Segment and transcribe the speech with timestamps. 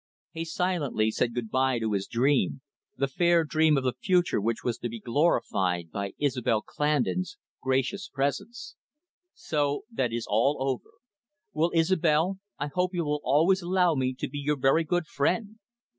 [0.31, 2.61] He silently said good bye to his dream,
[2.97, 8.09] the fair dream of the future which was to be glorified by Isobel Clandon's gracious
[8.09, 8.75] presence.
[9.35, 10.89] "So that is all over.
[11.53, 15.59] Well, Isobel, I hope you will always allow me to be your very good friend."